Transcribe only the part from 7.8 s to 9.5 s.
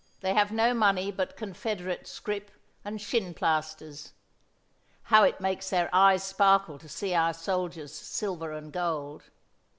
silver and gold.